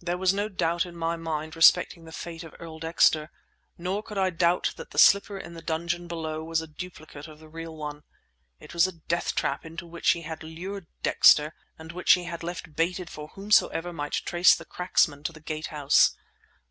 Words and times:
There 0.00 0.18
was 0.18 0.34
no 0.34 0.50
doubt 0.50 0.84
in 0.84 0.94
my 0.94 1.16
mind 1.16 1.56
respecting 1.56 2.04
the 2.04 2.12
fate 2.12 2.44
of 2.44 2.54
Earl 2.60 2.78
Dexter, 2.78 3.30
nor 3.78 4.02
could 4.02 4.18
I 4.18 4.28
doubt 4.28 4.74
that 4.76 4.90
the 4.90 4.98
slipper 4.98 5.38
in 5.38 5.54
the 5.54 5.62
dungeon 5.62 6.08
below 6.08 6.44
was 6.44 6.60
a 6.60 6.66
duplicate 6.66 7.26
of 7.26 7.38
the 7.38 7.48
real 7.48 7.74
one. 7.74 8.02
It 8.60 8.74
was 8.74 8.86
a 8.86 8.92
death 8.92 9.34
trap 9.34 9.64
into 9.64 9.86
which 9.86 10.10
he 10.10 10.20
had 10.28 10.42
lured 10.42 10.88
Dexter 11.02 11.54
and 11.78 11.90
which 11.90 12.12
he 12.12 12.24
had 12.24 12.42
left 12.42 12.76
baited 12.76 13.08
for 13.08 13.28
whomsoever 13.28 13.94
might 13.94 14.12
trace 14.26 14.54
the 14.54 14.66
cracksman 14.66 15.22
to 15.24 15.32
the 15.32 15.40
Gate 15.40 15.68
House. 15.68 16.18